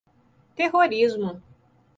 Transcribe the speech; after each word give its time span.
Terrorismo 0.57 1.39